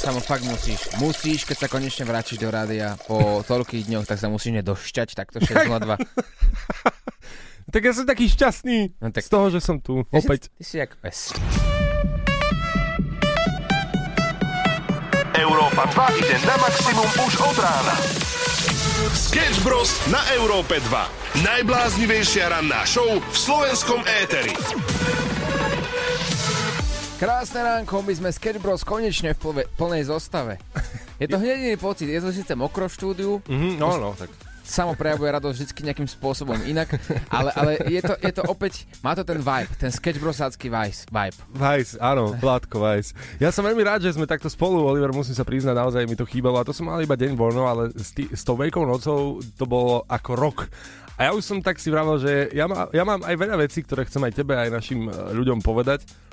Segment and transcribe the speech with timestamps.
[0.00, 0.88] Samo fakt musíš.
[0.96, 5.44] Musíš, keď sa konečne vrátiš do rádia po toľkých dňoch, tak sa musíš nedošťať takto
[5.44, 6.00] 602.
[7.76, 9.20] tak ja som taký šťastný no, tak...
[9.20, 10.48] z toho, že som tu ty opäť.
[10.48, 11.36] Si, ty si jak pes.
[15.36, 17.94] Európa 2 ide na maximum už od rána.
[19.12, 19.92] Sketch Bros.
[20.08, 21.44] na Európe 2.
[21.44, 24.56] Najbláznivejšia ranná show v slovenskom éteri.
[27.20, 30.56] Krásne ránko, my sme Sketch Bros konečne v plve, plnej zostave.
[31.20, 33.44] Je to hneď iný pocit, je to síce mokro v štúdiu.
[33.44, 34.32] Mm-hmm, no, no, tak
[34.64, 36.96] samo prejavuje radosť vždy nejakým spôsobom inak,
[37.28, 41.36] ale, ale je, to, je to opäť, má to ten vibe, ten sketchbrosácky vibe.
[41.52, 43.12] Vice, áno, Vládko Vice.
[43.36, 46.24] Ja som veľmi rád, že sme takto spolu, Oliver, musím sa priznať, naozaj mi to
[46.24, 49.44] chýbalo a to som mal iba deň voľno, ale s, tý, s tou veľkou nocou
[49.60, 50.58] to bolo ako rok.
[51.20, 53.84] A ja už som tak si vravel, že ja, má, ja mám aj veľa vecí,
[53.84, 56.29] ktoré chcem aj tebe, aj našim e, ľuďom povedať.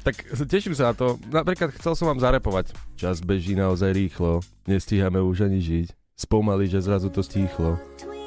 [0.00, 0.16] Tak
[0.48, 1.20] teším sa na to.
[1.28, 2.72] Napríklad chcel som vám zarepovať.
[2.96, 4.40] Čas beží naozaj rýchlo.
[4.64, 5.92] Nestíhame už ani žiť.
[6.16, 7.76] Spomaly, že zrazu to stíchlo.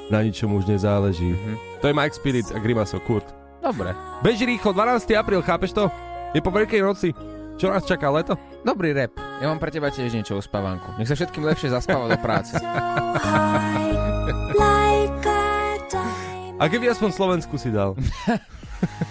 [0.09, 1.33] Na ničom už nezáleží.
[1.33, 1.55] Mm-hmm.
[1.81, 3.25] To je Mike Spirit a Grimaso Kurt.
[3.63, 3.95] Dobre.
[4.21, 5.13] Beží rýchlo, 12.
[5.15, 5.87] apríl, chápeš to?
[6.35, 7.09] Je po Veľkej noci.
[7.55, 8.33] Čo nás čaká, leto?
[8.65, 9.13] Dobrý rap.
[9.39, 10.97] Ja mám pre teba tiež niečo o spávanku.
[10.97, 12.57] Nech sa všetkým lepšie zaspáva do práce.
[16.63, 17.91] A keby aspoň Slovensku si dal.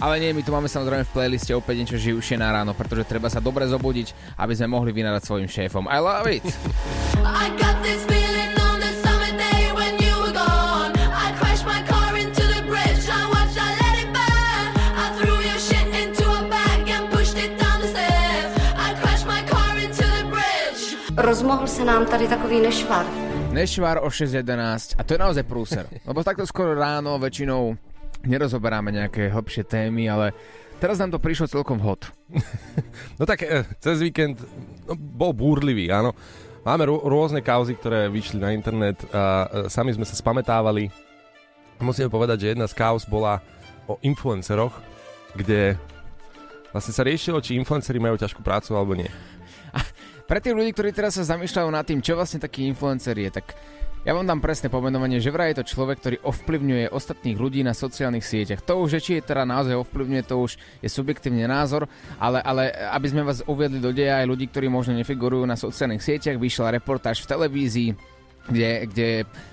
[0.02, 3.30] Ale nie, my tu máme samozrejme v playliste opäť niečo živšie na ráno, pretože treba
[3.32, 5.86] sa dobre zobudiť, aby sme mohli vynadať svojim šéfom.
[5.88, 6.46] I love it!
[7.22, 8.02] I got this
[21.22, 23.06] Rozmohl sa nám tady takový nešvar.
[23.52, 25.84] Nešvar o 6.11 a to je naozaj prúser.
[26.08, 27.76] Lebo takto skoro ráno väčšinou
[28.24, 30.32] nerozoberáme nejaké hlbšie témy, ale
[30.82, 32.10] teraz nám to prišlo celkom hot.
[33.18, 34.40] no tak e, cez víkend
[34.86, 36.14] no, bol búrlivý, áno.
[36.62, 40.90] Máme rô- rôzne kauzy, ktoré vyšli na internet a e, sami sme sa spametávali.
[41.82, 43.42] Musíme povedať, že jedna z kauz bola
[43.90, 44.74] o influenceroch,
[45.34, 45.74] kde
[46.70, 49.10] vlastne sa riešilo, či influenceri majú ťažkú prácu alebo nie.
[49.74, 49.82] A
[50.24, 53.58] pre tých ľudí, ktorí teraz sa zamýšľajú nad tým, čo vlastne taký influencer je, tak
[54.02, 57.70] ja vám dám presné pomenovanie, že vraj je to človek, ktorý ovplyvňuje ostatných ľudí na
[57.70, 58.58] sociálnych sieťach.
[58.66, 61.86] To už, či je teda naozaj ovplyvňuje, to už je subjektívny názor,
[62.18, 66.02] ale, ale aby sme vás uviedli do deja aj ľudí, ktorí možno nefigurujú na sociálnych
[66.02, 67.90] sieťach, vyšla reportáž v televízii,
[68.42, 69.08] kde, kde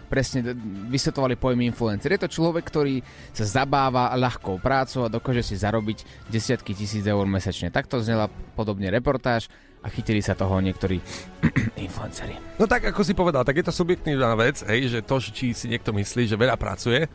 [0.09, 0.41] presne
[0.89, 2.09] vysvetovali pojem influencer.
[2.17, 7.29] Je to človek, ktorý sa zabáva ľahkou prácou a dokáže si zarobiť desiatky tisíc eur
[7.29, 7.69] mesačne.
[7.69, 8.25] Takto znela
[8.57, 9.45] podobne reportáž
[9.79, 10.99] a chytili sa toho niektorí
[11.87, 12.35] influenceri.
[12.59, 15.71] No tak ako si povedal, tak je to subjektívna vec, hej, že to, či si
[15.71, 17.07] niekto myslí, že veľa pracuje,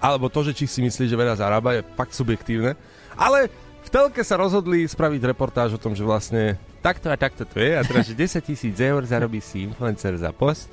[0.00, 2.74] alebo to, že či si myslí, že veľa zarába, je fakt subjektívne.
[3.14, 3.52] Ale
[3.84, 7.76] v telke sa rozhodli spraviť reportáž o tom, že vlastne takto a takto to je
[7.76, 10.72] a teraz, že 10 tisíc eur zarobí si influencer za post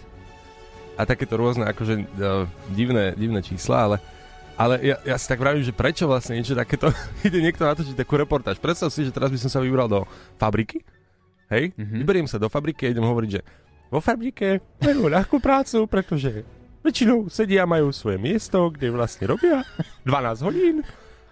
[0.96, 3.98] a takéto rôzne akože uh, divné, divné čísla, ale
[4.60, 6.92] ale ja, ja si tak vravím, že prečo vlastne niečo takéto
[7.28, 8.60] ide niekto natočiť takú reportáž.
[8.60, 10.04] Predstav si, že teraz by som sa vybral do
[10.36, 10.84] fabriky
[11.50, 12.00] Hej, mm-hmm.
[12.06, 13.42] vyberiem sa do fabriky a idem hovoriť, že
[13.90, 16.46] vo fabrike majú ľahkú prácu, pretože
[16.86, 19.66] väčšinou sedia a majú svoje miesto, kde vlastne robia
[20.06, 20.86] 12 hodín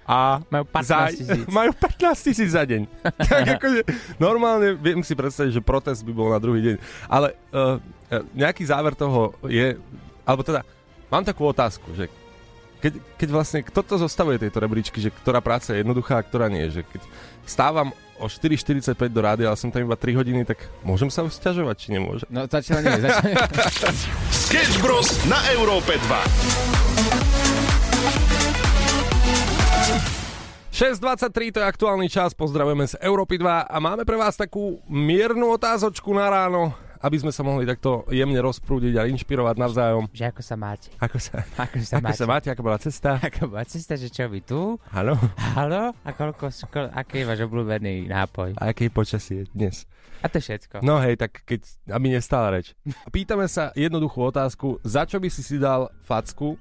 [0.08, 1.46] a majú 15 tisíc.
[1.60, 2.82] majú 15 tisíc za deň.
[3.30, 3.82] tak akože
[4.18, 6.76] normálne viem si predstaviť, že protest by bol na druhý deň.
[7.12, 7.78] Ale uh,
[8.34, 9.78] nejaký záver toho je,
[10.26, 10.66] alebo teda
[11.14, 12.08] mám takú otázku, že
[12.78, 16.46] keď, keď vlastne, kto to zostavuje tejto rebríčky, že ktorá práca je jednoduchá a ktorá
[16.50, 17.02] nie, že keď
[17.48, 21.34] stávam o 4.45 do rády, ale som tam iba 3 hodiny, tak môžem sa už
[21.38, 22.30] stiažovať, či nemôžem?
[22.30, 23.34] No zatiaľ nie, zatiaľ
[24.46, 25.10] Sketch Bros.
[25.30, 27.18] na Európe 2.
[30.78, 35.50] 6.23 to je aktuálny čas, pozdravujeme z Európy 2 a máme pre vás takú miernu
[35.50, 36.78] otázočku na ráno
[37.08, 40.12] aby sme sa mohli takto jemne rozprúdiť a inšpirovať navzájom.
[40.12, 40.92] Že ako sa máte?
[41.00, 42.20] Ako sa, ako sa, ako máte?
[42.20, 42.48] sa máte?
[42.52, 43.10] Ako bola cesta?
[43.28, 44.76] Ako bola cesta, že čo vy tu?
[44.92, 45.16] Halo?
[45.56, 45.96] Halo?
[46.04, 48.60] A koľko, koľko, aký je váš obľúbený nápoj?
[48.60, 49.88] A je počasie dnes?
[50.22, 50.82] A to všetko.
[50.82, 51.62] No hej, tak keď,
[51.94, 52.74] aby nestála reč.
[53.14, 56.58] Pýtame sa jednoduchú otázku, za čo by si si dal facku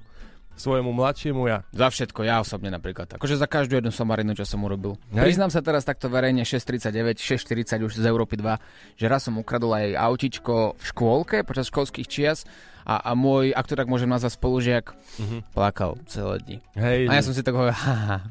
[0.57, 1.63] svojemu mladšiemu ja.
[1.71, 3.15] Za všetko, ja osobne napríklad.
[3.15, 4.97] Akože za každú jednu somarinu, čo som urobil.
[5.13, 5.33] Hej.
[5.33, 9.77] Priznám sa teraz takto verejne 6.39, 6.40 už z Európy 2, že raz som ukradol
[9.77, 12.43] aj autičko v škôlke počas školských čias
[12.87, 15.39] a, a môj, ak to tak môžem nazvať spolužiak, mm-hmm.
[15.51, 16.57] plakal celé dni.
[16.79, 18.23] Hej, a ja som si tak hovoril, ha,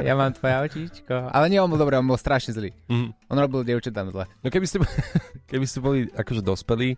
[0.00, 1.28] ja mám tvoje autíčko.
[1.28, 2.72] Ale nie, on bol dobrý, on bol strašne zlý.
[2.88, 3.28] Mm-hmm.
[3.28, 4.24] On robil dievčatám zle.
[4.40, 4.80] No keby ste,
[5.52, 6.96] keby ste boli akože dospelí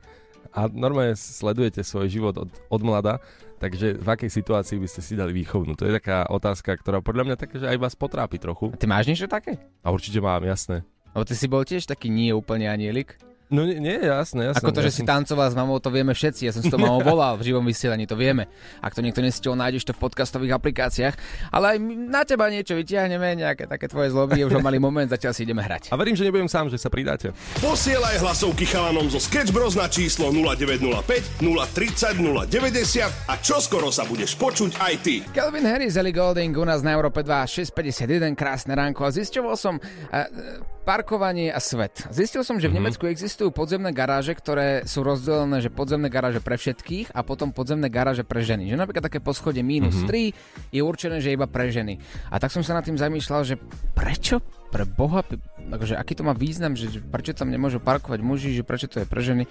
[0.55, 3.19] a normálne sledujete svoj život od, od mlada,
[3.57, 5.73] Takže v akej situácii by ste si dali výchovnú?
[5.81, 8.69] To je taká otázka, ktorá podľa mňa také, že aj vás potrápi trochu.
[8.69, 9.57] A ty máš niečo také?
[9.81, 10.85] A určite mám, jasné.
[11.17, 13.17] Lebo ty si bol tiež taký nie úplne anielik.
[13.47, 14.59] No nie, nie jasné, jasné.
[14.59, 16.51] Ako to, že ja si tancoval s mamou, to vieme všetci.
[16.51, 18.51] Ja som s tou mamou volal v živom vysielaní, to vieme.
[18.83, 21.15] Ak to niekto nestihol, nájdeš to v podcastových aplikáciách.
[21.55, 21.79] Ale aj
[22.11, 25.63] na teba niečo vyťahneme, nejaké také tvoje zloby, už ho mali moment, zatiaľ si ideme
[25.63, 25.95] hrať.
[25.95, 27.31] A verím, že nebudem sám, že sa pridáte.
[27.63, 32.19] Posielaj hlasovky chalanom zo Sketch Bros na číslo 0905 030
[32.51, 35.23] 090 a čoskoro sa budeš počuť aj ty.
[35.31, 39.07] Kelvin Harris, Ellie Golding u nás na Európe 2, 651, krásne ránko.
[39.07, 42.07] A zisťoval som uh, parkovanie a svet.
[42.15, 46.55] Zistil som, že v Nemecku existujú podzemné garáže, ktoré sú rozdelené, že podzemné garáže pre
[46.55, 48.71] všetkých a potom podzemné garáže pre ženy.
[48.71, 50.31] Že napríklad také poschodie minus 3
[50.71, 51.99] je určené, že iba pre ženy.
[52.31, 53.59] A tak som sa nad tým zamýšľal, že
[53.99, 54.39] prečo
[54.71, 55.27] pre Boha,
[55.75, 59.11] akože aký to má význam, že prečo tam nemôžu parkovať muži, že prečo to je
[59.11, 59.51] pre ženy.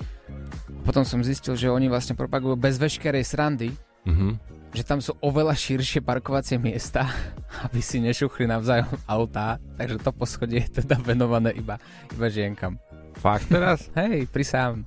[0.87, 4.54] Potom som zistil, že oni vlastne propagujú bez veškerej srandy, Mhm.
[4.75, 7.07] Že tam sú oveľa širšie parkovacie miesta,
[7.65, 11.79] aby si nešuchli navzájom autá, takže to poschodie je teda venované iba,
[12.11, 12.75] iba žienkam.
[13.15, 13.87] Fakt teraz?
[13.99, 14.83] Hej, prisám.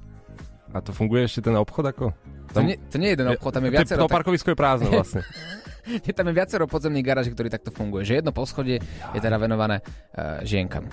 [0.76, 2.12] A to funguje ešte ten obchod ako?
[2.52, 4.56] To, nie, to nie je jeden obchod, tam je To- viacero, To tak, parkovisko je
[4.56, 5.22] prázdne vlastne.
[6.08, 8.04] je, tam je viacero podzemných garáží, ktorí takto funguje.
[8.04, 10.88] Že jedno poschodie je teda venované uh, žienkam.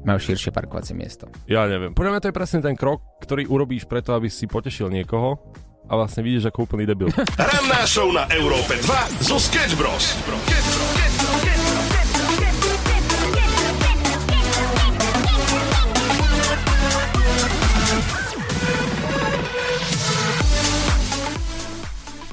[0.00, 1.28] Majú širšie parkovacie miesto.
[1.44, 1.92] Ja neviem.
[1.92, 5.36] Podľa mňa to je presne ten krok, ktorý urobíš preto, aby si potešil niekoho
[5.90, 7.10] a vlastne vidíš ako úplný debil.
[7.50, 10.14] Ranná show na Európe 2 zo Sketch Bros.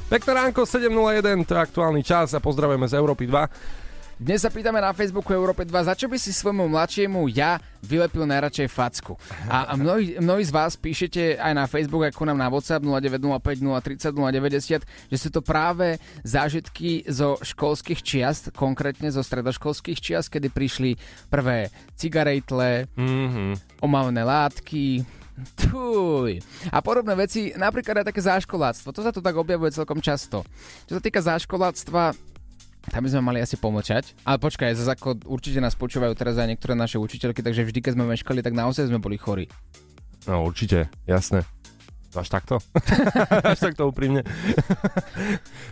[0.07, 3.86] Pekné ránko, 7.01, to je aktuálny čas a pozdravujeme z Európy 2.
[4.17, 8.25] Dnes sa pýtame na Facebooku Európe 2, za čo by si svojmu mladšiemu ja vylepil
[8.25, 9.13] najradšej facku.
[9.45, 14.81] A, mnohí, mnohí z vás píšete aj na Facebook, ako nám na WhatsApp 0905 030
[14.81, 20.97] 090, že sú to práve zážitky zo školských čiast, konkrétne zo stredoškolských čiast, kedy prišli
[21.29, 23.77] prvé cigaretle, Mhm.
[23.85, 25.05] omavné látky,
[25.53, 26.41] Tuj.
[26.73, 28.89] A podobné veci, napríklad aj také záškoláctvo.
[28.89, 30.41] To sa tu tak objavuje celkom často.
[30.89, 32.17] Čo sa týka záškoláctva,
[32.87, 34.15] tam by sme mali asi pomlčať.
[34.23, 37.91] Ale počkaj, zase ako určite nás počúvajú teraz aj niektoré naše učiteľky, takže vždy, keď
[37.99, 39.45] sme meškali, tak naozaj sme boli chorí.
[40.27, 41.43] No určite, jasné.
[42.15, 42.57] Až takto?
[43.51, 44.23] Až takto úprimne.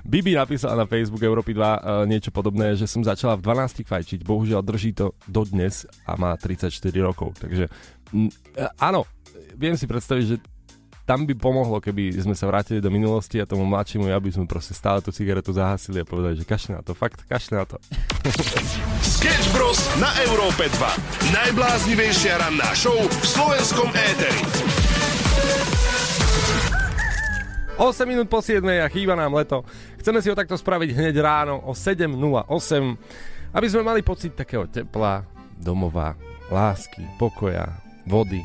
[0.06, 4.19] Bibi napísala na Facebook Európy 2 uh, niečo podobné, že som začala v 12 fajčiť,
[4.21, 6.69] bohužiaľ drží to dodnes a má 34
[7.01, 7.33] rokov.
[7.39, 7.71] Takže
[8.13, 8.29] mm,
[8.62, 9.07] e, áno,
[9.56, 10.38] viem si predstaviť, že
[11.05, 14.73] tam by pomohlo, keby sme sa vrátili do minulosti a tomu mladšiemu, aby sme proste
[14.73, 17.77] stále tú cigaretu zahasili a povedali, že kašle na to, fakt, kašle na to.
[19.15, 19.77] Sketch Bros.
[20.01, 21.29] na Európe 2.
[21.29, 24.41] Najbláznivejšia ranná show v slovenskom éteri.
[27.77, 29.61] 8 minút po 7 a chýba nám leto.
[30.01, 35.21] Chceme si ho takto spraviť hneď ráno o 7.08, aby sme mali pocit takého tepla,
[35.53, 36.17] domova,
[36.49, 37.69] lásky, pokoja,
[38.09, 38.41] vody.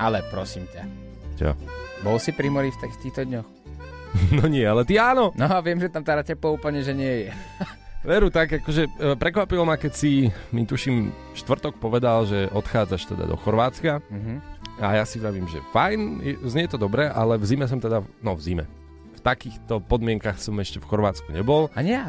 [0.00, 1.09] Ale prosím ťa,
[1.40, 1.56] Čo?
[2.00, 3.48] bol si pri mori v tých- týchto dňoch?
[4.36, 5.30] No nie, ale ty áno.
[5.32, 7.30] No a viem, že tam teda teplo úplne, že nie je.
[8.10, 10.10] Veru, tak akože e, prekvapilo ma, keď si,
[10.50, 14.00] mi tuším, štvrtok povedal, že odchádzaš teda do Chorvátska.
[14.08, 14.34] Mhm.
[14.80, 18.32] A ja si vravím, že fajn, znie to dobre, ale v zime som teda, no
[18.32, 18.64] v zime.
[19.12, 21.68] V takýchto podmienkach som ešte v Chorvátsku nebol.
[21.76, 22.00] A nie.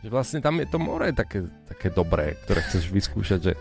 [0.00, 3.52] Že vlastne tam je to more také, také dobré, ktoré chceš vyskúšať, že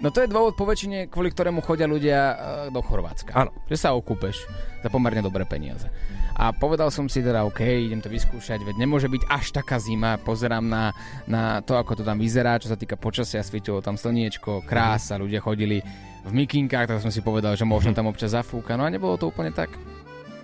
[0.00, 2.34] No to je dôvod po väčšine, kvôli ktorému chodia ľudia e,
[2.72, 3.32] do Chorvátska.
[3.34, 3.50] Áno.
[3.68, 4.44] Že sa okúpeš
[4.84, 5.88] za pomerne dobré peniaze.
[6.34, 10.18] A povedal som si teda, OK, idem to vyskúšať, veď nemôže byť až taká zima.
[10.18, 10.90] Pozerám na,
[11.30, 15.38] na to, ako to tam vyzerá, čo sa týka počasia, svítilo tam slniečko, krása, ľudia
[15.38, 15.78] chodili
[16.24, 18.74] v mikinkách, tak som si povedal, že možno tam občas zafúka.
[18.74, 19.70] No a nebolo to úplne tak.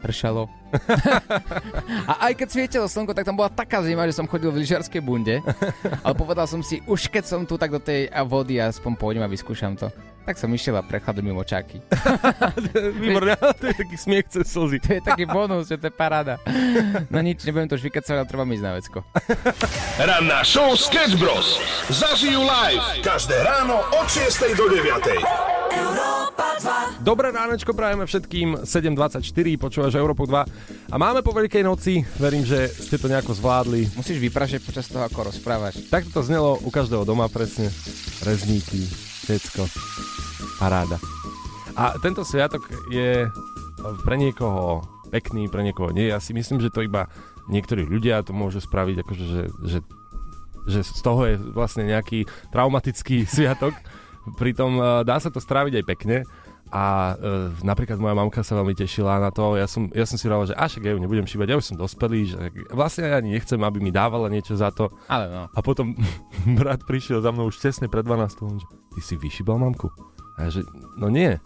[0.01, 0.49] Pršalo.
[2.11, 5.03] a aj keď svietilo slnko, tak tam bola taká zima, že som chodil v lyžiarskej
[5.05, 5.45] bunde.
[6.01, 9.23] Ale povedal som si, už keď som tu, tak do tej a vody aspoň pôjdem
[9.23, 9.93] a vyskúšam to.
[10.25, 11.81] Tak som išiel a prechladil mi očáky.
[13.03, 14.79] Výborné, ale to je taký smiech cez slzy.
[14.85, 16.39] To je taký bonus, že to je paráda.
[17.09, 18.99] No nič, nebudem to už vykecať, ale treba mi ísť na vecko.
[19.99, 21.59] Ranná show Sketch Bros.
[21.89, 26.20] Zažijú live každé ráno od 6 do 9.
[27.01, 29.25] Dobré ránečko prajeme všetkým, 7.24,
[29.57, 33.89] počúvaš Európu 2 a máme po Veľkej noci, verím, že ste to nejako zvládli.
[33.97, 35.81] Musíš vyprašať počas toho, ako rozprávaš.
[35.89, 37.73] Takto to znelo u každého doma presne,
[38.21, 38.85] rezníky,
[39.25, 39.65] všetko,
[40.61, 41.01] paráda.
[41.77, 43.25] A tento sviatok je
[44.05, 46.13] pre niekoho pekný, pre niekoho nie.
[46.13, 47.09] Ja si myslím, že to iba
[47.51, 49.79] niektorí ľudia to môžu spraviť, akože, že, že,
[50.69, 53.75] že z toho je vlastne nejaký traumatický sviatok.
[54.37, 56.17] Pritom eh, dá sa to stráviť aj pekne.
[56.71, 59.59] A e, napríklad moja mamka sa veľmi tešila na to.
[59.59, 61.75] Ja som, ja som si hovoril, že až ja ju nebudem šívať, ja už som
[61.75, 62.39] dospelý, že
[62.71, 64.87] vlastne ja ani nechcem, aby mi dávala niečo za to.
[65.11, 65.43] Ale no.
[65.51, 65.99] A potom
[66.59, 68.63] brat prišiel za mnou už tesne pred 12.
[68.63, 69.91] že ty si vyšíbal mamku?
[70.39, 70.63] A ja, že,
[70.95, 71.43] no nie.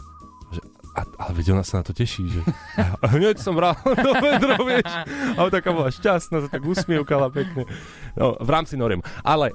[0.95, 2.41] A, ale veď ona sa na to teší, že
[2.79, 3.75] a hneď som bral
[4.07, 4.87] do vedro, vieš.
[5.35, 7.67] A ona taká bola šťastná, sa tak usmievkala pekne.
[8.15, 9.03] No, v rámci noriem.
[9.27, 9.51] Ale,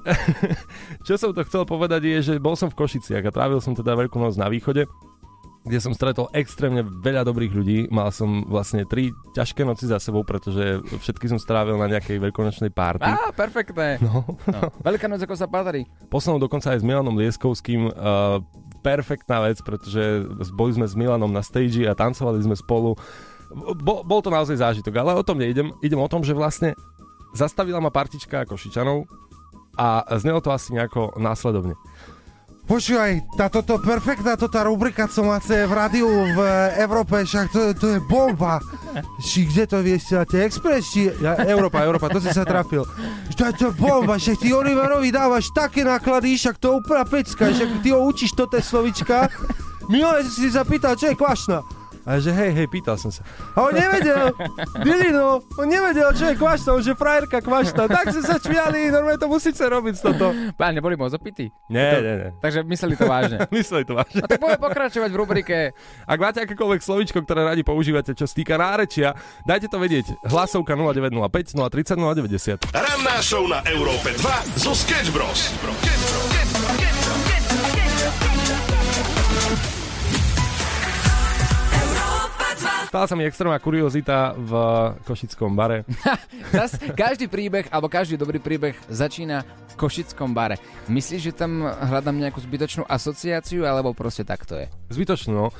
[1.08, 3.96] čo som to chcel povedať je, že bol som v Košiciach a trávil som teda
[3.96, 4.84] veľkú noc na východe
[5.60, 7.80] kde som stretol extrémne veľa dobrých ľudí.
[7.92, 12.72] Mal som vlastne tri ťažké noci za sebou, pretože všetky som strávil na nejakej veľkonočnej
[12.72, 13.06] párty.
[13.06, 14.00] Á, perfektné.
[14.00, 14.24] No.
[14.50, 14.60] No.
[14.82, 15.86] Veľká noc, ako sa patrí.
[16.08, 17.92] Poslednou dokonca aj s Milanom Lieskovským.
[17.92, 18.40] Uh,
[18.80, 22.96] perfektná vec, pretože boli sme s Milanom na stage a tancovali sme spolu.
[23.82, 25.74] Bo, bol to naozaj zážitok, ale o tom neidem.
[25.84, 26.78] Idem o tom, že vlastne
[27.34, 29.06] zastavila ma partička Košičanov
[29.80, 31.78] a znelo to asi nejako následovne.
[32.70, 36.40] Počúvaj, tá, toto perfektná tá rubrika, co máte v rádiu v
[36.78, 38.62] Európe, však to, to je bomba.
[39.18, 39.82] Či kde to
[40.30, 41.10] tie Express, či...
[41.18, 42.86] Ja, Európa, Európa, to si sa trafil.
[43.34, 47.82] To je to bomba, však ty Oliverovi dávaš také náklady, však to úplná pecka, však
[47.82, 49.34] ty ho učíš to slovička.
[49.90, 51.79] Minulé si sa pýtal, čo je kvašná.
[52.08, 53.22] A že hej, hej, pýtal som sa.
[53.56, 54.32] A on nevedel,
[54.82, 57.86] Bilino, on nevedel, čo je kvašta, on že frajerka kvašta.
[57.86, 60.32] Tak si sa čviali, normálne to musíte robiť z toto.
[60.56, 61.52] Pán, neboli moc opití?
[61.68, 62.30] Nie, nie, nie.
[62.40, 63.38] Takže mysleli to vážne.
[63.60, 64.24] Mysleli to vážne.
[64.24, 65.58] No tak budeme pokračovať v rubrike.
[66.08, 69.14] Ak máte akékoľvek slovičko, ktoré radi používate, čo sa týka nárečia,
[69.44, 70.06] dajte to vedieť.
[70.26, 72.74] Hlasovka 0905 030 090.
[72.74, 75.52] Ranná show na Európe 2 zo Sketch Bros.
[82.90, 84.52] Stala sa mi extrémna kuriozita v
[85.06, 85.86] Košickom bare.
[86.58, 90.58] Zas, každý príbeh, alebo každý dobrý príbeh začína v Košickom bare.
[90.90, 94.66] Myslíš, že tam hľadám nejakú zbytočnú asociáciu, alebo proste tak to je?
[94.90, 95.54] Zbytočnú, no.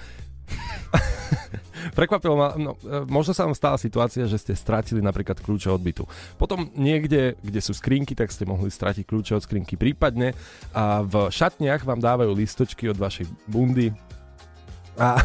[2.02, 5.86] Prekvapilo ma, no, e, možno sa vám stala situácia, že ste stratili napríklad kľúče od
[5.86, 6.10] bytu.
[6.42, 9.78] Potom niekde, kde sú skrinky, tak ste mohli stratiť kľúče od skrinky.
[9.78, 10.34] Prípadne
[10.74, 13.94] a v šatniach vám dávajú listočky od vašej bundy.
[14.98, 15.22] A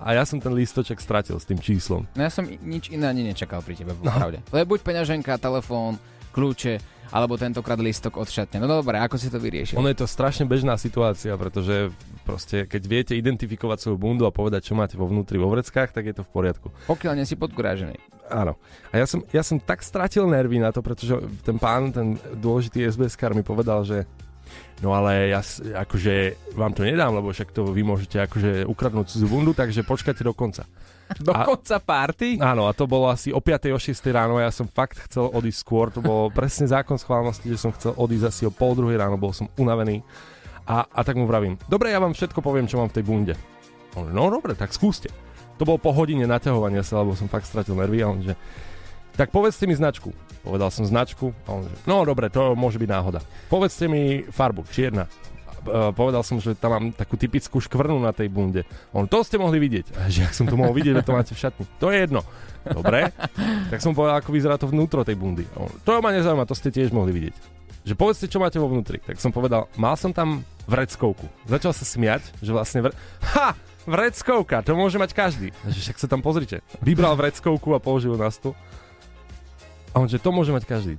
[0.00, 2.08] a ja som ten lístoček stratil s tým číslom.
[2.16, 4.08] No ja som nič iné ani nečakal pri tebe, no.
[4.08, 4.40] pravde.
[4.48, 6.00] To je buď peňaženka, telefón,
[6.32, 6.80] kľúče,
[7.10, 8.62] alebo tentokrát lístok od šatne.
[8.62, 9.76] No dobre, ako si to vyriešil?
[9.76, 11.90] Ono je to strašne bežná situácia, pretože
[12.22, 16.06] proste keď viete identifikovať svoju bundu a povedať, čo máte vo vnútri vo vreckách, tak
[16.06, 16.70] je to v poriadku.
[16.86, 17.98] Pokiaľ nie si podkurážený.
[18.30, 18.54] Áno.
[18.94, 22.86] A ja som, ja som tak stratil nervy na to, pretože ten pán, ten dôležitý
[22.86, 24.06] SBS-kar mi povedal, že
[24.80, 25.44] No ale ja
[25.84, 30.24] akože vám to nedám, lebo však to vy môžete akože ukradnúť cudzú bundu, takže počkajte
[30.24, 30.64] do konca.
[31.26, 32.38] Do A- konca party?
[32.38, 33.74] Áno, a to bolo asi o 5.
[33.74, 33.98] o 6.
[34.14, 35.90] ráno a ja som fakt chcel odísť skôr.
[35.90, 39.34] To bolo presne zákon schválnosti, že som chcel odísť asi o pol druhej ráno, bol
[39.34, 40.06] som unavený.
[40.70, 43.34] A, a tak mu vravím, dobre, ja vám všetko poviem, čo mám v tej bunde.
[43.98, 45.10] On, no dobre, tak skúste.
[45.58, 48.38] To bolo po hodine naťahovania sa, lebo som fakt stratil nervy a on, že
[49.18, 50.14] tak povedzte mi značku.
[50.40, 53.20] Povedal som značku a on, že no dobre, to môže byť náhoda.
[53.52, 55.04] Povedzte mi farbu, čierna.
[55.68, 58.64] E, Povedal som, že tam mám takú typickú škvrnu na tej bunde.
[58.96, 60.00] On, to ste mohli vidieť.
[60.00, 61.64] A že ak som to mohol vidieť, že to máte v šatni.
[61.76, 62.24] To je jedno.
[62.64, 63.12] Dobre.
[63.68, 65.44] Tak som povedal, ako vyzerá to vnútro tej bundy.
[65.60, 67.36] On, to ma nezaujíma, to ste tiež mohli vidieť.
[67.84, 69.00] Že povedzte, čo máte vo vnútri.
[69.00, 71.28] Tak som povedal, mal som tam vreckovku.
[71.48, 72.84] Začal sa smiať, že vlastne...
[72.84, 72.92] Vre...
[73.36, 73.56] Ha!
[73.88, 75.56] Vreckovka, to môže mať každý.
[75.64, 76.60] Že však sa tam pozrite.
[76.84, 78.52] Vybral vreckovku a položil na stôl.
[79.90, 80.94] A on, že to môže mať každý.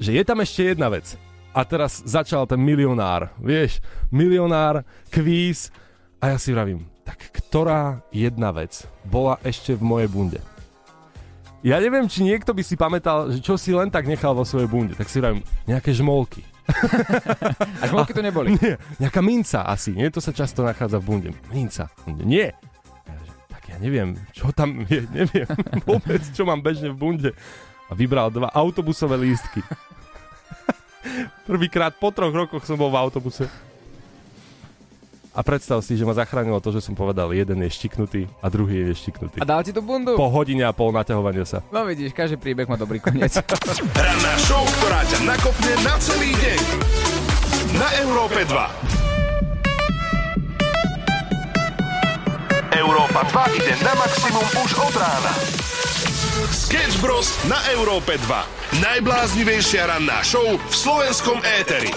[0.00, 1.16] Že je tam ešte jedna vec.
[1.52, 3.28] A teraz začal ten milionár.
[3.36, 5.68] Vieš, milionár, kvíz.
[6.22, 10.40] A ja si vravím, tak ktorá jedna vec bola ešte v mojej bunde?
[11.60, 14.64] Ja neviem, či niekto by si pamätal, že čo si len tak nechal vo svojej
[14.64, 14.96] bunde.
[14.96, 16.40] Tak si vravím, nejaké žmolky.
[17.82, 18.56] A žmolky to neboli.
[18.56, 19.92] Nie, nejaká minca asi.
[19.92, 21.30] Nie, to sa často nachádza v bunde.
[21.52, 21.92] Minca.
[22.08, 22.56] Nie.
[23.04, 25.50] Ja, že, tak ja neviem, čo tam je, neviem
[25.84, 27.30] vôbec, čo mám bežne v bunde.
[27.90, 29.66] A vybral dva autobusové lístky.
[31.50, 33.50] Prvýkrát po troch rokoch som bol v autobuse.
[35.30, 38.82] A predstav si, že ma zachránilo to, že som povedal, jeden je štiknutý a druhý
[38.82, 39.38] je neštiknutý.
[39.38, 40.18] A dal ti tú bundu?
[40.18, 41.62] Po hodine a pol naťahovania sa.
[41.70, 43.38] No vidíš, každý príbeh má dobrý koniec.
[43.94, 46.60] Ranná show, ktorá ťa nakopne na celý deň.
[47.78, 48.58] Na Európe 2.
[52.74, 53.22] Európa
[53.54, 55.59] 2 ide na maximum už od rána.
[56.50, 57.30] Sketch Bros.
[57.46, 58.82] na Európe 2.
[58.82, 61.94] Najbláznivejšia ranná show v slovenskom éteri.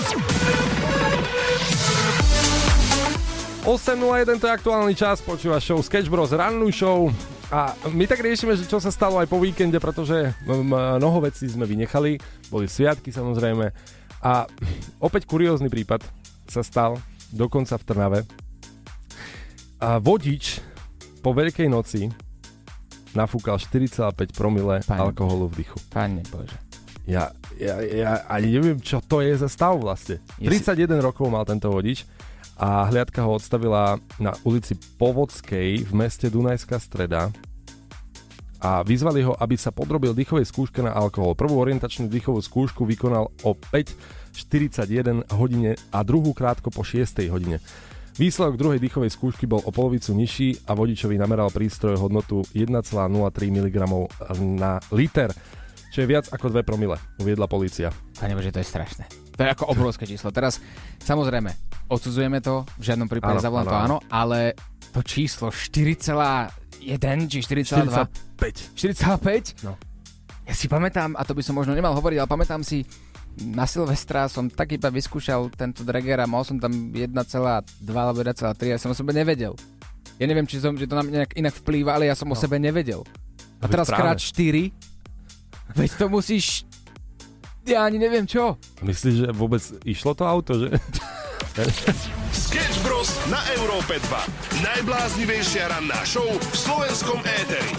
[3.65, 6.29] 8.01 to je aktuálny čas, počúva show Sketch Bros.
[6.29, 7.09] rannú show.
[7.49, 11.65] A my tak riešime, že čo sa stalo aj po víkende, pretože mnoho vecí sme
[11.65, 12.21] vynechali,
[12.53, 13.73] boli sviatky samozrejme.
[14.21, 14.45] A
[15.01, 16.05] opäť kuriózny prípad
[16.45, 17.01] sa stal,
[17.33, 18.19] dokonca v Trnave.
[19.81, 20.61] A vodič
[21.25, 22.13] po Veľkej noci
[23.13, 24.99] nafúkal 4,5 promile Pane.
[24.99, 25.77] alkoholu v dychu.
[25.89, 26.57] Pane Bože.
[27.03, 30.23] Ja, ja, ja ani neviem, čo to je za stav vlastne.
[30.39, 32.07] Je 31 rokov mal tento vodič
[32.55, 37.33] a hliadka ho odstavila na ulici Povodskej v meste Dunajská streda
[38.63, 41.35] a vyzvali ho, aby sa podrobil dýchovej skúške na alkohol.
[41.35, 47.27] Prvú orientačnú dýchovú skúšku vykonal o 5.41 hodine a druhú krátko po 6.
[47.27, 47.59] hodine.
[48.13, 53.09] Výsledok druhej dýchovej skúšky bol o polovicu nižší a vodičovi nameral prístroj hodnotu 1,03
[53.49, 53.77] mg
[54.53, 55.33] na liter,
[55.89, 57.89] čo je viac ako 2 promile, uviedla policia.
[58.13, 59.09] Pane Bože, to je strašné.
[59.33, 60.29] To je ako obrovské číslo.
[60.29, 60.61] Teraz,
[61.01, 61.49] samozrejme,
[61.89, 64.53] odsudzujeme to, v žiadnom prípade Áno, za volantom áno, áno, ale
[64.93, 68.77] to číslo 4,1 či 4,2 45.
[68.77, 69.65] 4,5?
[69.65, 69.73] No.
[70.45, 72.85] Ja si pamätám, a to by som možno nemal hovoriť, ale pamätám si,
[73.41, 77.09] na Silvestra som tak iba vyskúšal tento Drager a mal som tam 1,2
[77.89, 78.37] alebo 1,3
[78.69, 79.57] ja som o sebe nevedel.
[80.21, 82.37] Ja neviem, či som, že to na mňa nejak inak vplýva, ale ja som o
[82.37, 83.01] sebe nevedel.
[83.59, 84.01] A No teraz práve.
[84.05, 84.69] krát 4,
[85.73, 86.45] veď to musíš...
[87.63, 88.59] Ja ani neviem čo.
[88.83, 90.67] Myslíš, že vôbec išlo to auto, že?
[92.33, 93.07] Sketch Bros.
[93.29, 94.65] na Európe 2.
[94.65, 97.71] Najbláznivejšia ranná show v slovenskom éteri.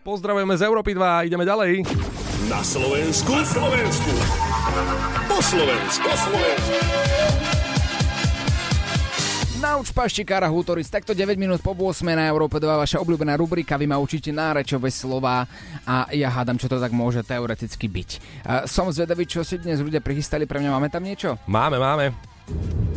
[0.00, 1.86] Pozdravujeme z Európy 2 a ideme ďalej.
[2.50, 3.30] Na Slovensku.
[3.30, 4.10] Na Slovensku.
[5.30, 6.02] Po Slovensku.
[6.02, 6.78] Po Slovensku.
[9.62, 13.86] Nauč paštikára Hútoric, takto 9 minút po 8 na Európe 2, vaša obľúbená rubrika, vy
[13.86, 15.46] ma učíte nárečové slova
[15.86, 18.10] a ja hádam, čo to tak môže teoreticky byť.
[18.66, 21.38] Som zvedavý, čo si dnes ľudia prichystali, pre mňa máme tam niečo?
[21.46, 22.10] Máme, máme.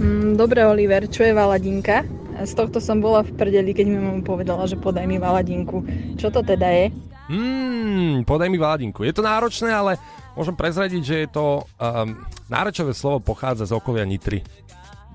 [0.01, 2.01] Mm, Dobre, Oliver, čo je valadinka?
[2.41, 5.85] Z tohto som bola v prdeli, keď mi mama povedala, že podaj mi valadinku.
[6.17, 7.12] Čo to teda je?
[7.31, 9.07] Mm, podaj mi vládinku.
[9.07, 9.95] Je to náročné, ale
[10.35, 11.45] môžem prezradiť, že je to...
[11.79, 12.19] Um,
[12.51, 14.43] nárečové slovo pochádza z okolia Nitry.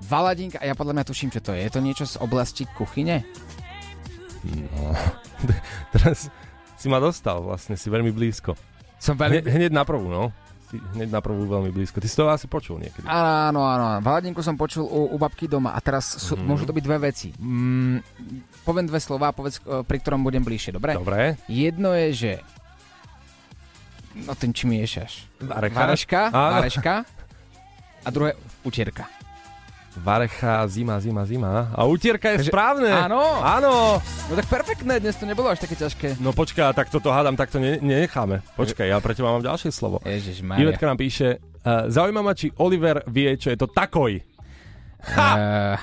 [0.09, 1.61] Valadinka, a ja podľa mňa tuším, čo to je.
[1.61, 3.21] Je to niečo z oblasti kuchyne?
[5.93, 6.31] Teraz
[6.79, 8.55] si ma dostal, vlastne si veľmi blízko.
[8.99, 9.51] Som Hne, veľmi...
[9.51, 10.31] hneď na prvú, no.
[10.69, 11.97] Hneď na prvú veľmi blízko.
[11.97, 13.03] Ty si to asi počul niekedy.
[13.03, 16.45] Áno, áno, Valadinku som počul u, u babky doma a teraz sú, Mhm.
[16.45, 17.33] môžu to byť dve veci.
[17.33, 18.05] Mm,
[18.61, 20.93] poviem dve slova, povedz, e, pri ktorom budem bližšie, dobre?
[20.93, 21.41] Dobre.
[21.45, 22.31] Jedno je, že...
[24.19, 25.25] No ten či miešaš?
[25.39, 25.79] Varecha.
[25.79, 26.93] Vareška, vareška
[27.99, 29.09] a druhé utierka.
[29.97, 31.73] Varecha, zima, zima, zima.
[31.73, 32.93] A utierka je Takže- správne.
[32.93, 33.41] Áno.
[33.41, 33.97] Áno.
[34.29, 36.21] No tak perfektné, dnes to nebolo až také ťažké.
[36.21, 38.45] No počkaj, tak toto hádam, tak to ne- nenecháme.
[38.53, 39.97] Počkaj, ja pre teba mám ďalšie slovo.
[40.05, 44.21] Ježiš Ivetka nám píše, uh, zaujíma ma, či Oliver vie, čo je to takoj.
[45.09, 45.73] Uh,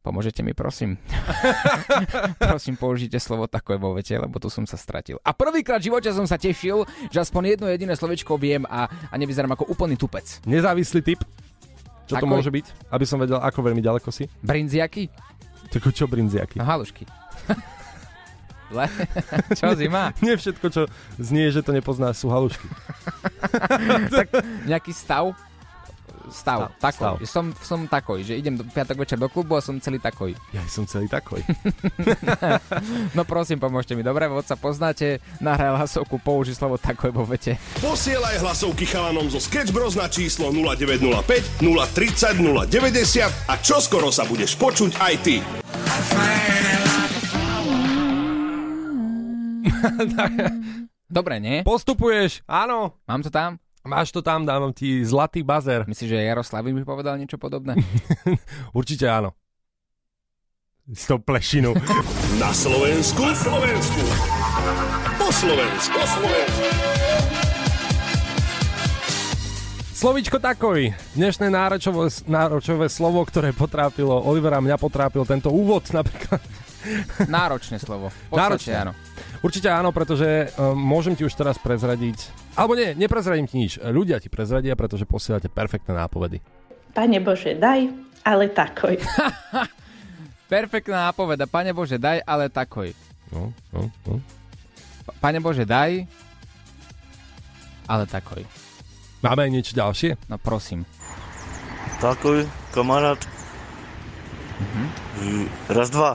[0.00, 0.96] pomôžete mi, prosím.
[2.38, 5.20] prosím, použite slovo takové vo vete, lebo tu som sa stratil.
[5.20, 9.14] A prvýkrát v živote som sa tešil, že aspoň jedno jediné slovičko viem a, a
[9.20, 10.40] nevyzerám ako úplný tupec.
[10.48, 11.20] Nezávislý typ.
[12.06, 12.66] Čo to môže byť?
[12.90, 14.26] Aby som vedel, ako veľmi ďaleko si.
[14.42, 15.08] Brinziaky?
[15.72, 16.60] Tako čo brinziaky?
[16.60, 17.08] No halušky.
[18.72, 18.88] Le?
[19.60, 20.16] Čo zima?
[20.24, 20.82] Nie všetko, čo
[21.20, 22.64] znie, že to nepoznáš, sú halušky.
[24.70, 25.36] Nejaký stav?
[26.30, 26.94] Stav, Stav, takoj.
[26.94, 27.14] stav.
[27.26, 30.32] Som, som takoj, že idem do piatok večer do klubu a som celý takoj.
[30.52, 31.40] Ja som celý takoj.
[33.12, 34.02] No prosím, pomôžte mi.
[34.02, 37.60] Dobre, vodca poznáte, nahraj hlasovku, použij slovo takoj vo vete.
[37.78, 44.56] Posielaj hlasovky chalanom zo Sketch Bros na číslo 0905 030 090 a čoskoro sa budeš
[44.56, 45.36] počuť aj ty.
[51.12, 51.60] Dobre, nie?
[51.62, 52.96] Postupuješ, áno.
[53.04, 53.61] Mám to tam?
[53.82, 55.82] Máš to tam, dávam ti zlatý bazer.
[55.90, 57.74] Myslíš, že Jaroslav mi povedal niečo podobné?
[58.78, 59.34] Určite áno.
[60.86, 61.74] S tou plešinu.
[62.42, 63.26] Na Slovensku.
[63.26, 64.02] Na Slovensku.
[65.18, 65.98] Po Slovensku.
[65.98, 66.66] Po Slovensku.
[69.98, 70.94] Slovíčko takoj.
[71.18, 76.38] Dnešné náročové, náročové slovo, ktoré potrápilo Olivera, mňa potrápil tento úvod napríklad.
[77.26, 78.14] Náročné slovo.
[78.30, 78.38] Podstate
[78.70, 78.74] Náročné.
[78.78, 78.92] áno.
[79.42, 83.82] Určite áno, pretože um, môžem ti už teraz prezradiť, alebo nie, neprezradím ti nič.
[83.82, 86.38] Ľudia ti prezradia, pretože posielate perfektné nápovedy.
[86.94, 87.90] Pane Bože, daj,
[88.22, 88.94] ale takoj.
[90.52, 91.50] Perfektná nápoveda.
[91.50, 92.94] Pane Bože, daj, ale takoj.
[93.34, 94.22] No, no, no.
[95.18, 96.06] Pane Bože, daj,
[97.90, 98.46] ale takoj.
[99.26, 100.30] Máme niečo ďalšie?
[100.30, 100.86] No prosím.
[101.98, 103.18] Takoj, kamarát.
[104.62, 104.82] Mhm.
[105.74, 106.14] Raz, dva.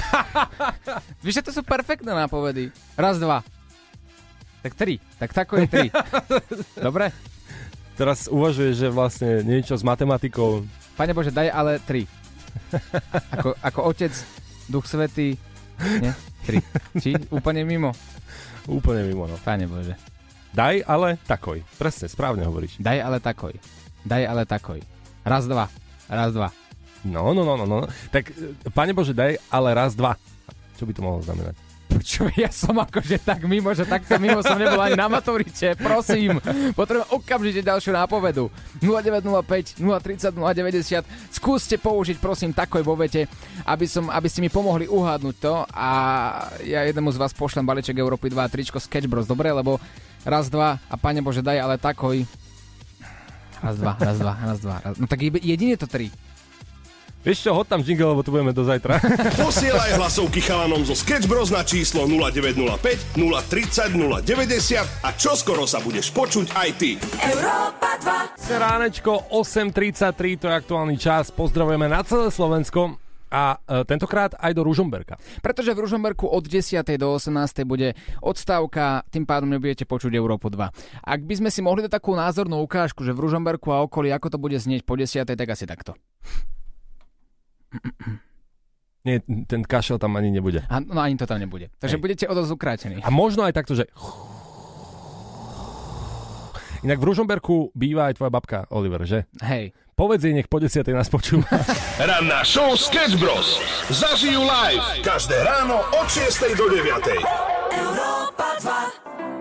[1.24, 2.72] Víš, že to sú perfektné nápovedy.
[2.96, 3.44] Raz, dva.
[4.62, 5.02] Tak tri.
[5.18, 5.88] Tak tako je tri.
[6.86, 7.10] Dobre?
[7.98, 10.64] Teraz uvažuješ, že vlastne niečo s matematikou.
[10.96, 12.08] Pane Bože, daj ale tri.
[13.36, 14.12] Ako, ako otec,
[14.68, 15.40] duch svetý.
[15.80, 16.12] Nie?
[16.44, 16.60] Tri.
[17.00, 17.16] Či?
[17.32, 17.96] Úplne mimo.
[18.68, 19.40] Úplne mimo, no.
[19.40, 19.96] Pane Bože.
[20.52, 21.64] Daj, ale takoj.
[21.80, 22.76] Presne, správne hovoríš.
[22.76, 23.56] Daj ale takoj.
[24.04, 24.84] Daj ale takoj.
[25.24, 25.72] Raz, dva.
[26.12, 26.52] Raz, dva.
[27.02, 27.78] No, no, no, no, no.
[28.14, 30.14] Tak, e, pane Bože, daj, ale raz, dva.
[30.78, 31.72] Čo by to mohlo znamenať?
[31.92, 35.76] Počuj, ja som akože tak mimo, že takto mimo som nebol ani na maturite.
[35.76, 36.40] Prosím,
[36.72, 38.48] potrebujem okamžite ďalšiu nápovedu.
[38.80, 41.04] 0905 030 090.
[41.28, 43.28] Skúste použiť, prosím, takoj vo vete,
[43.68, 45.90] aby, som, aby ste mi pomohli uhádnuť to a
[46.64, 49.28] ja jednému z vás pošlem balíček Európy 2 a tričko Sketch Bros.
[49.28, 49.76] Dobre, lebo
[50.24, 52.24] raz, dva a pane Bože, daj ale takoj.
[53.60, 54.76] Raz, dva, raz, dva, raz, dva.
[54.80, 54.94] Raz.
[54.96, 56.08] No tak jedine to tri.
[57.22, 58.98] Vieš čo, hod tam jingle, lebo tu budeme do zajtra.
[59.46, 63.94] Posielaj hlasovky chalanom zo Sketch Bros na číslo 0905 030
[64.26, 66.98] 090 a čoskoro sa budeš počuť aj ty.
[68.50, 71.30] Ránečko 8.33, to je aktuálny čas.
[71.30, 72.98] Pozdravujeme na celé Slovensko
[73.30, 75.14] a e, tentokrát aj do Ružomberka.
[75.40, 76.82] Pretože v Ružomberku od 10.
[76.98, 77.62] do 18.
[77.62, 80.68] bude odstávka, tým pádom nebudete počuť Európu 2.
[81.06, 84.36] Ak by sme si mohli dať takú názornú ukážku, že v Ružomberku a okolí, ako
[84.36, 85.22] to bude znieť po 10.
[85.22, 85.94] tak asi takto.
[89.02, 89.18] Nie,
[89.50, 90.62] ten kašel tam ani nebude.
[90.70, 91.74] A, no ani to tam nebude.
[91.82, 92.02] Takže Hej.
[92.02, 93.02] budete o dosť ukrátení.
[93.02, 93.90] A možno aj takto, že...
[96.82, 99.30] Inak v Ružomberku býva aj tvoja babka, Oliver, že?
[99.42, 99.70] Hej.
[99.94, 100.82] Povedz jej, nech po 10.
[100.90, 101.46] nás počúva.
[101.98, 103.58] Ranná show Sketch Bros.
[103.86, 107.22] Zažijú live každé ráno od 6 do 9.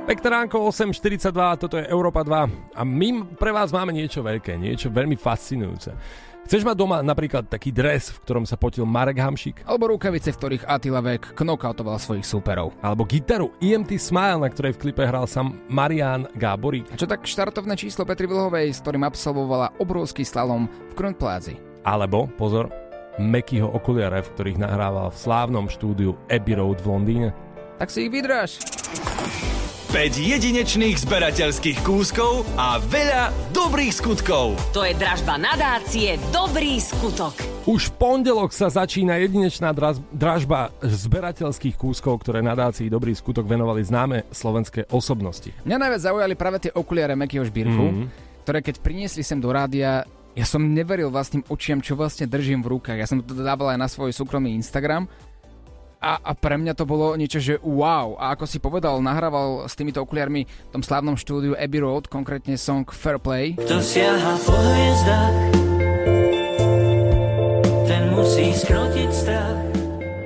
[0.06, 4.90] Pekné ránko, 8.42, toto je Európa 2 a my pre vás máme niečo veľké, niečo
[4.90, 5.94] veľmi fascinujúce.
[6.52, 9.64] Chceš mať doma napríklad taký dres, v ktorom sa potil Marek Hamšík?
[9.64, 12.76] Alebo rukavice, v ktorých Attila Vek knockoutoval svojich súperov.
[12.84, 16.92] Alebo gitaru EMT Smile, na ktorej v klipe hral sám Marian Gáborík?
[16.92, 21.56] A čo tak štartovné číslo Petri Vlhovej, s ktorým absolvovala obrovský slalom v Kronplázi.
[21.88, 22.68] Alebo, pozor,
[23.16, 27.28] Mekyho okuliare, v ktorých nahrával v slávnom štúdiu Abbey Road v Londýne?
[27.80, 28.60] Tak si ich vydráž.
[29.92, 34.56] 5 jedinečných zberateľských kúskov a veľa dobrých skutkov.
[34.72, 37.36] To je dražba nadácie Dobrý skutok.
[37.68, 39.76] Už v pondelok sa začína jedinečná
[40.16, 45.52] dražba zberateľských kúskov, ktoré nadácii Dobrý skutok venovali známe slovenské osobnosti.
[45.68, 48.04] Mňa najviac zaujali práve tie okuliare Mekyho Žbírku, Mhm.
[48.48, 52.80] ktoré keď priniesli sem do rádia, ja som neveril vlastným očiam, čo vlastne držím v
[52.80, 52.96] rukách.
[52.96, 55.12] Ja som to dával aj na svoj súkromný Instagram
[56.02, 58.18] a, a pre mňa to bolo niečo, že wow.
[58.18, 62.58] A ako si povedal, nahrával s týmito okuliarmi v tom slávnom štúdiu Abbey Road, konkrétne
[62.58, 63.54] song Fair Play.
[63.62, 65.36] Kto siaha po hviezdach,
[67.86, 69.60] ten musí skrotiť strach.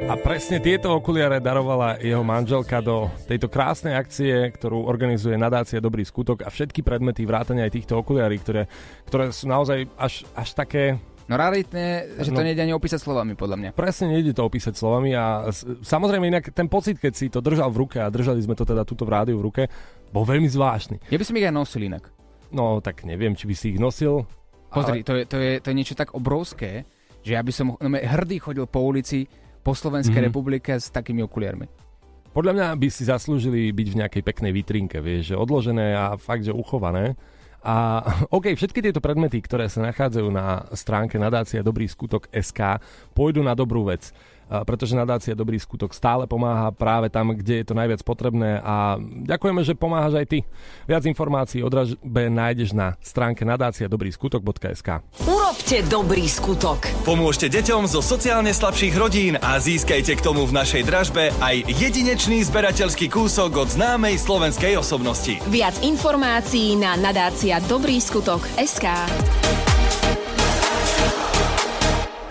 [0.06, 6.06] A presne tieto okuliare darovala jeho manželka do tejto krásnej akcie, ktorú organizuje nadácia Dobrý
[6.06, 8.70] skutok a všetky predmety vrátane aj týchto okuliarí, ktoré,
[9.10, 11.86] ktoré sú naozaj až, až také No raritné,
[12.22, 12.46] že to No.
[12.46, 13.70] nejde ani opísať slovami, podľa mňa.
[13.74, 15.50] Presne nejde to opísať slovami a
[15.82, 18.86] samozrejme inak ten pocit, keď si to držal v ruke a držali sme to teda
[18.86, 19.64] túto v rádiu v ruke,
[20.14, 21.02] bol veľmi zvláštny.
[21.10, 22.14] Ja by som ich aj nosil inak.
[22.54, 24.22] No tak neviem, či by si ich nosil.
[24.70, 26.86] Pozri, to, je, to, je, to je niečo tak obrovské,
[27.26, 29.26] že ja by som no, hrdý chodil po ulici
[29.60, 30.28] po Slovenskej Mhm.
[30.30, 31.66] republike s takými okuliarmi.
[32.30, 36.44] Podľa mňa by si zaslúžili byť v nejakej peknej vitrinke, vieš, že odložené a fakt,
[36.44, 37.16] že uchované.
[37.66, 38.06] A
[38.38, 42.78] OK, všetky tieto predmety, ktoré sa nachádzajú na stránke nadácia Dobrý skutok SK,
[43.18, 44.14] pôjdu na dobrú vec.
[44.46, 49.62] Pretože nadácia Dobrý skutok stále pomáha práve tam, kde je to najviac potrebné a ďakujeme,
[49.66, 50.40] že pomáhaš aj ty.
[50.86, 55.02] Viac informácií o dražbe nájdeš na stránke nadácia dobrýskutok.sk.
[55.26, 56.86] Urobte dobrý skutok.
[57.04, 62.46] Pomôžte deťom zo sociálne slabších rodín a získajte k tomu v našej dražbe aj jedinečný
[62.46, 65.42] zberateľský kúsok od známej slovenskej osobnosti.
[65.50, 68.86] Viac informácií na nadácia Dobrý skutok SK.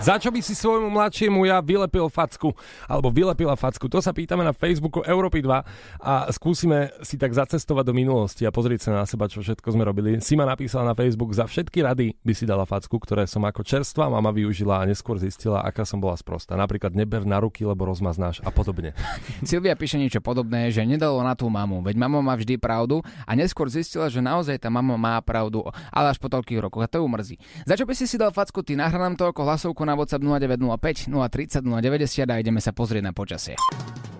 [0.05, 2.53] Za čo by si svojmu mladšiemu ja vylepil facku,
[2.85, 3.89] alebo vylepila facku?
[3.89, 5.49] To sa pýtame na Facebooku Európy 2
[5.97, 9.81] a skúsime si tak zacestovať do minulosti a pozrieť sa na seba, čo všetko sme
[9.81, 10.21] robili.
[10.21, 14.05] Sima napísala na Facebook, za všetky rady by si dala facku, ktoré som ako čerstvá
[14.05, 16.53] mama využila a neskôr zistila, aká som bola sprostá.
[16.53, 18.93] Napríklad neber na ruky, lebo rozmaznáš a podobne.
[19.41, 23.33] Silvia píše niečo podobné, že nedalo na tú mamu, veď mama má vždy pravdu a
[23.33, 27.01] neskôr zistila, že naozaj tá mama má pravdu, ale až po toľkých rokoch a to
[27.01, 27.35] ju mrzí.
[27.65, 30.23] Za čo by si si dal facku, ty nahrá nám to ako hlasovku na WhatsApp
[30.23, 33.55] 0905 030 090 a ideme sa pozrieť na počasie.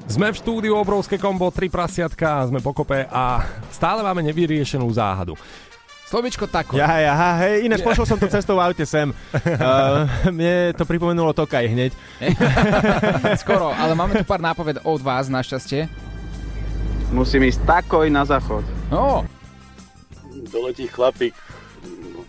[0.05, 3.41] Sme v štúdiu obrovské kombo, tri prasiatka, sme pokope a
[3.73, 5.33] stále máme nevyriešenú záhadu.
[6.05, 6.77] Slovičko tako.
[6.77, 9.09] Ja, ja, hej, ináč pošiel som to cestou v aute sem.
[9.33, 10.05] Uh,
[10.37, 11.91] mne to pripomenulo Tokaj hneď.
[13.41, 15.89] Skoro, ale máme tu pár nápoved od vás, našťastie.
[17.09, 18.61] Musím ísť takoj na záchod.
[18.93, 19.25] No,
[20.53, 21.33] doletí chlapík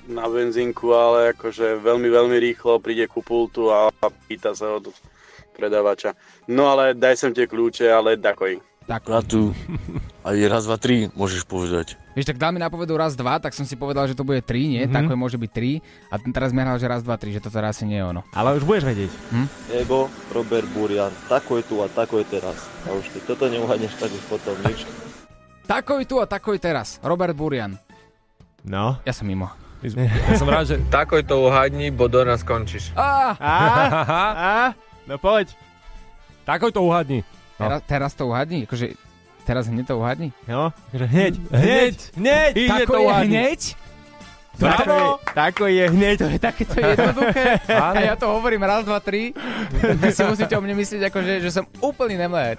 [0.07, 3.91] na benzínku, ale akože veľmi, veľmi rýchlo príde ku pultu a
[4.31, 4.91] pýta sa od
[5.57, 6.15] predávača.
[6.47, 8.61] No ale daj sem tie kľúče, ale takoj.
[8.87, 9.03] Tak.
[9.11, 9.51] Ratu.
[10.23, 11.99] Aj raz, dva, tri môžeš povedať.
[12.15, 14.71] Vieš, tak dal mi napovedu raz, dva, tak som si povedal, že to bude tri,
[14.71, 14.83] nie?
[14.83, 14.87] Mhm.
[14.87, 14.95] Mm-hmm.
[14.95, 15.83] Takové môže byť tri.
[16.11, 18.23] A teraz mi hral, že raz, dva, tri, že toto asi nie je ono.
[18.31, 19.11] Ale už budeš vedieť.
[19.35, 19.47] Hm?
[19.75, 22.59] Ego, Robert Burian, tako je tu a tako je teraz.
[22.87, 24.87] A už keď toto neuhadneš, tak už potom nič.
[25.67, 27.03] Takoj tu a takoj teraz.
[27.03, 27.75] Robert Burian.
[28.63, 29.03] No.
[29.03, 29.66] Ja som mimo.
[29.95, 30.77] Ja som rád, že...
[30.99, 32.91] Takoj to uhadni, bo do nás skončíš.
[32.99, 33.39] Á!
[33.39, 33.55] Á,
[34.35, 34.55] á,
[35.07, 35.55] no poď.
[36.43, 37.23] Takoj to uhadni.
[37.57, 37.71] No.
[37.71, 38.67] Teraz, teraz to uhadni?
[38.67, 38.99] Akože,
[39.47, 40.35] teraz hneď to uhadni?
[40.51, 42.53] No, akože hneď, hneď, hneď.
[42.59, 43.31] Ide Tako to je uhadni.
[43.31, 43.61] hneď?
[44.57, 44.81] Bravo!
[44.81, 46.17] Tako je, tako je hneď.
[46.17, 47.45] To je takéto jednoduché.
[47.69, 49.37] A ja to hovorím raz, dva, tri.
[49.77, 52.57] Vy si musíte o mne myslieť, akože, že som úplný nemlet.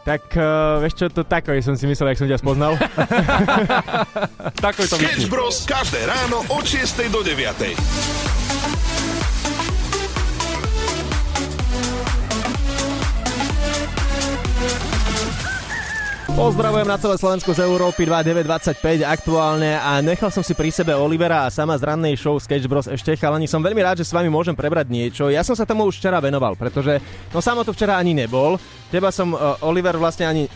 [0.00, 2.72] Tak uh, vieš čo, to tako je, som si myslel, jak som ťa spoznal.
[4.64, 5.28] Takoj to Sketch.
[5.28, 5.68] Bros.
[5.68, 8.29] každé ráno od 6 do 9.
[16.40, 21.44] Pozdravujem na celé Slovensko z Európy 2925 aktuálne a nechal som si pri sebe Olivera
[21.44, 23.44] a sama z rannej show Sketch Bros ešte chalani.
[23.44, 25.28] Som veľmi rád, že s vami môžem prebrať niečo.
[25.28, 26.96] Ja som sa tomu už včera venoval, pretože
[27.36, 28.56] no samo to včera ani nebol.
[28.88, 30.48] Teba som uh, Oliver vlastne ani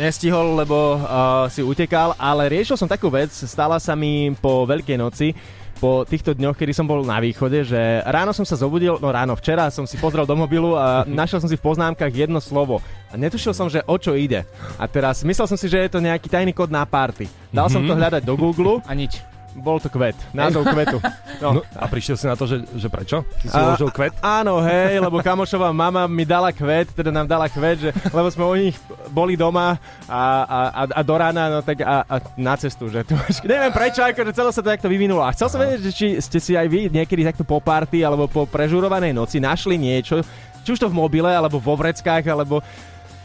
[0.00, 4.96] nestihol, lebo uh, si utekal, ale riešil som takú vec, stala sa mi po Veľkej
[4.96, 5.36] noci,
[5.78, 9.38] po týchto dňoch, kedy som bol na východe, že ráno som sa zobudil, no ráno
[9.38, 12.82] včera som si pozrel do mobilu a našiel som si v poznámkach jedno slovo.
[13.08, 14.42] A netušil som, že o čo ide.
[14.76, 17.30] A teraz myslel som si, že je to nejaký tajný kód na party.
[17.54, 18.84] Dal som to hľadať do Google.
[18.84, 19.22] A nič.
[19.58, 20.14] Bol to kvet.
[20.30, 20.98] Názov kvetu.
[21.38, 23.22] No, a prišiel si na to, že, že prečo?
[23.42, 24.14] Ty si A- uložil kvet?
[24.22, 28.44] Áno, hej, lebo kamošová mama mi dala kvet, teda nám dala kvet, že, lebo sme
[28.46, 28.74] o nich
[29.10, 33.02] boli doma a, a, a, a do rána, no tak a, a na cestu, že
[33.02, 33.14] tu,
[33.50, 35.22] neviem prečo, akože celé sa to takto vyvinulo.
[35.22, 38.26] A chcel som vedieť, že či ste si aj vy niekedy takto po party alebo
[38.26, 40.22] po prežurovanej noci našli niečo,
[40.62, 42.60] či už to v mobile, alebo vo vreckách, alebo,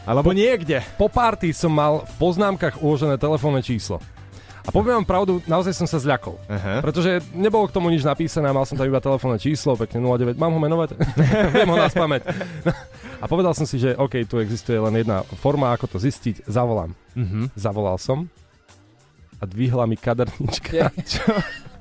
[0.08, 0.80] alebo niekde.
[0.96, 4.00] Po party som mal v poznámkach uložené telefónne číslo.
[4.64, 6.40] A poviem vám pravdu, naozaj som sa zľakol.
[6.48, 6.80] Aha.
[6.80, 10.40] Pretože nebolo k tomu nič napísané, mal som tam iba telefónne číslo, pekne 09.
[10.40, 10.96] Mám ho menovať?
[11.54, 12.24] Viem ho na spamäť.
[13.22, 16.48] A povedal som si, že OK, tu existuje len jedna forma, ako to zistiť.
[16.48, 16.96] Zavolám.
[17.12, 17.52] Mhm.
[17.54, 18.28] Zavolal som
[19.34, 20.88] a dvihla mi kadernička.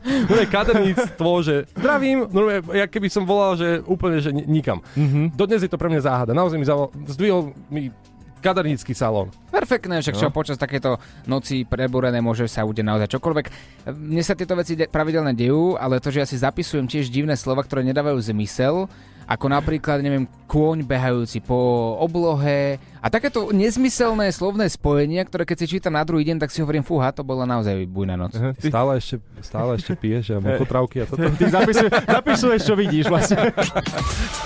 [0.04, 4.60] No je kaderníctvo, že zdravím, no je, ja keby som volal, že úplne, že ni-
[4.60, 4.84] nikam.
[5.00, 5.32] Mhm.
[5.32, 6.36] Dodnes je to pre mňa záhada.
[6.36, 7.41] Naozaj mi zavolal, zdvihol
[7.72, 7.88] mi
[8.43, 9.32] kadernícky salón.
[9.54, 10.34] Perfektné, však čo No.
[10.34, 13.46] počas takéto noci prebúrené môže sa udeť naozaj čokoľvek.
[13.88, 17.34] Mne sa tieto veci de- pravidelne dejú, ale to, že ja si zapisujem tiež divné
[17.34, 18.89] slova, ktoré nedávajú zmysel,
[19.24, 21.56] ako napríklad, neviem, kôň behajúci po
[21.98, 26.60] oblohe a takéto nezmyselné slovné spojenia, ktoré keď si čítam na druhý deň, tak si
[26.60, 28.36] hovorím, fúha, to bola naozaj bujná noc.
[28.36, 31.24] Ty stále ešte, stále ešte piješ a mokotravky a toto.
[31.30, 33.48] Ty zapisuješ, zapisuješ, čo vidíš vlastne.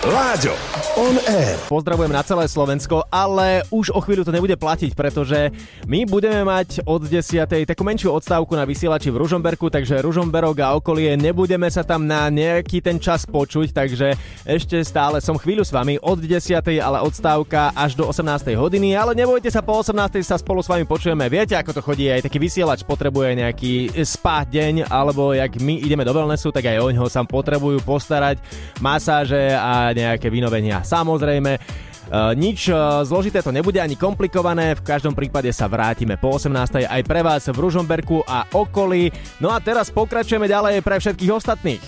[0.03, 0.53] Láďo,
[0.95, 1.57] on air.
[1.65, 5.53] Pozdravujem na celé Slovensko, ale už o chvíľu to nebude platiť, pretože
[5.85, 7.45] my budeme mať od 10.
[7.45, 12.25] takú menšiu odstávku na vysielači v Ružomberku, takže Ružomberok a okolie nebudeme sa tam na
[12.33, 16.57] nejaký ten čas počuť, takže ešte stále som chvíľu s vami od 10.
[16.81, 18.57] ale odstávka až do 18.
[18.57, 19.93] hodiny, ale nebojte sa, po 18.
[20.25, 21.29] sa spolu s vami počujeme.
[21.29, 26.01] Viete, ako to chodí, aj taký vysielač potrebuje nejaký spa deň, alebo jak my ideme
[26.01, 28.41] do wellnessu, tak aj o ňoho sa potrebujú postarať,
[28.81, 30.81] masáže a nejaké vynovenia.
[30.81, 31.85] Samozrejme,
[32.35, 36.87] nič uh, zložité to nebude ani komplikované, v každom prípade sa vrátime po 18.
[36.87, 39.11] aj pre vás v Ružomberku a okolí.
[39.43, 41.83] No a teraz pokračujeme ďalej pre všetkých ostatných.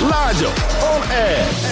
[0.00, 1.69] Láďo, on air.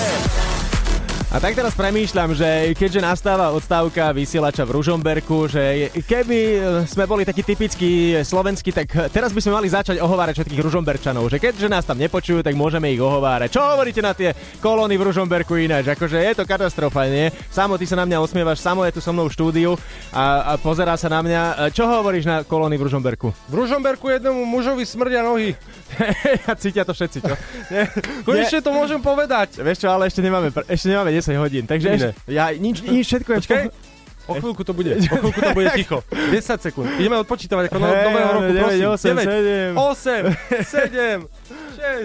[1.28, 7.04] A tak teraz premýšľam, že keďže nastáva odstávka vysielača v Ružomberku, že keby e, sme
[7.04, 11.68] boli takí typickí slovenskí, tak teraz by sme mali začať ohovárať všetkých Ružomberčanov, že keďže
[11.68, 13.52] nás tam nepočujú, tak môžeme ich ohovárať.
[13.52, 14.32] Čo hovoríte na tie
[14.64, 15.92] kolóny v Ružomberku ináč?
[15.92, 17.28] Akože je to katastrofa, nie?
[17.52, 19.76] Samo ty sa na mňa osmievaš, samo je tu so mnou v štúdiu
[20.16, 21.68] a, a pozerá sa na mňa.
[21.76, 23.36] Čo hovoríš na kolóny v Ružomberku?
[23.52, 25.52] V Ružomberku jednému mužovi smrdia nohy.
[26.48, 27.34] a cítia to všetci, čo?
[27.68, 27.88] Nie,
[28.22, 29.58] Konečne to môžem povedať.
[29.58, 33.04] Vieš čo, ale ešte nemáme, pr- ešte nemáme 10 hodín, takže ešte, ja, nič, nič,
[33.06, 33.36] všetko je...
[33.36, 33.64] v Počkaj.
[33.64, 33.96] poho-
[34.28, 34.92] O chvíľku to bude.
[34.92, 36.04] O chvíľku to bude ticho.
[36.04, 37.00] 10 sekúnd.
[37.00, 38.88] Ideme odpočítavať ako no, Hej, nového roku, deväť, prosím.
[38.92, 39.72] osem, sedem.
[39.72, 41.24] 8, 7,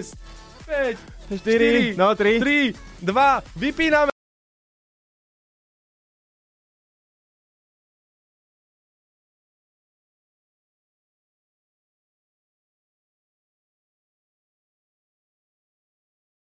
[0.00, 2.40] 6, 5, 4, no 3.
[2.40, 4.13] 3, 2, vypíname.